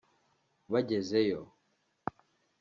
Bagezeyo 0.71 1.41